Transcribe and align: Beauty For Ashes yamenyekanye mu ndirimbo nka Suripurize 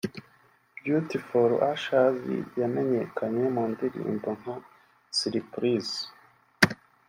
Beauty 0.81 1.17
For 1.27 1.49
Ashes 1.71 2.17
yamenyekanye 2.61 3.43
mu 3.55 3.63
ndirimbo 3.71 4.27
nka 4.39 4.55
Suripurize 5.17 5.99